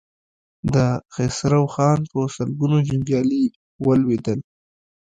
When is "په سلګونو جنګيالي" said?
2.11-3.43